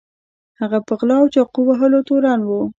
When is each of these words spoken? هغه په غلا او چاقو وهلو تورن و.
هغه 0.59 0.79
په 0.87 0.93
غلا 0.99 1.15
او 1.21 1.27
چاقو 1.33 1.59
وهلو 1.65 1.99
تورن 2.07 2.39
و. 2.45 2.49